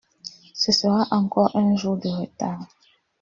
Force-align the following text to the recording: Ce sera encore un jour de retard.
Ce 0.55 0.71
sera 0.71 1.05
encore 1.11 1.55
un 1.55 1.75
jour 1.75 1.95
de 1.95 2.09
retard. 2.09 2.65